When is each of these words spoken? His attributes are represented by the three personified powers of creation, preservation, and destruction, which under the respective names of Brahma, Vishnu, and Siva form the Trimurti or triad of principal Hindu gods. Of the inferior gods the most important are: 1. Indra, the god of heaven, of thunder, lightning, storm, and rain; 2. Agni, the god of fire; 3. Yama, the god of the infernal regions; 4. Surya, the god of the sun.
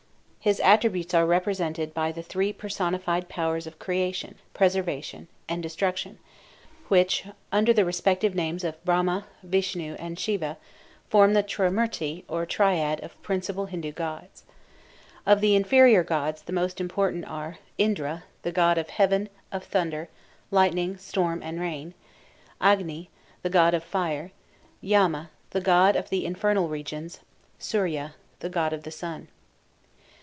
His 0.43 0.59
attributes 0.59 1.13
are 1.13 1.23
represented 1.27 1.93
by 1.93 2.11
the 2.11 2.23
three 2.23 2.51
personified 2.51 3.29
powers 3.29 3.67
of 3.67 3.77
creation, 3.77 4.39
preservation, 4.55 5.27
and 5.47 5.61
destruction, 5.61 6.17
which 6.87 7.25
under 7.51 7.71
the 7.73 7.85
respective 7.85 8.33
names 8.33 8.63
of 8.63 8.83
Brahma, 8.83 9.27
Vishnu, 9.43 9.93
and 9.99 10.17
Siva 10.17 10.57
form 11.11 11.33
the 11.33 11.43
Trimurti 11.43 12.23
or 12.27 12.47
triad 12.47 12.99
of 13.03 13.21
principal 13.21 13.67
Hindu 13.67 13.91
gods. 13.91 14.41
Of 15.27 15.41
the 15.41 15.53
inferior 15.55 16.01
gods 16.03 16.41
the 16.41 16.53
most 16.53 16.81
important 16.81 17.25
are: 17.25 17.59
1. 17.77 17.77
Indra, 17.77 18.23
the 18.41 18.51
god 18.51 18.79
of 18.79 18.89
heaven, 18.89 19.29
of 19.51 19.63
thunder, 19.63 20.09
lightning, 20.49 20.97
storm, 20.97 21.43
and 21.43 21.59
rain; 21.61 21.91
2. 21.91 21.97
Agni, 22.61 23.09
the 23.43 23.51
god 23.51 23.75
of 23.75 23.83
fire; 23.83 24.31
3. 24.79 24.89
Yama, 24.89 25.29
the 25.51 25.61
god 25.61 25.95
of 25.95 26.09
the 26.09 26.25
infernal 26.25 26.67
regions; 26.67 27.17
4. 27.19 27.23
Surya, 27.59 28.15
the 28.39 28.49
god 28.49 28.73
of 28.73 28.81
the 28.81 28.89
sun. 28.89 29.27